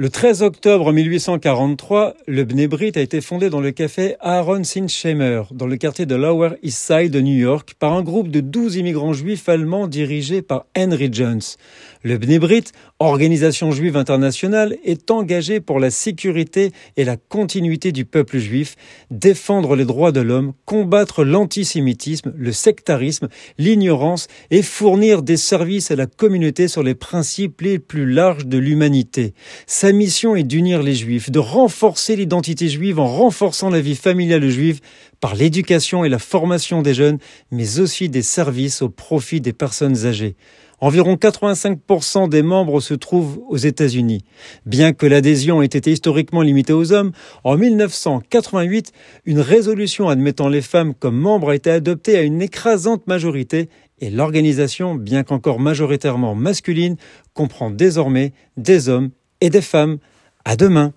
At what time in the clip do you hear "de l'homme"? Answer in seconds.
20.12-20.52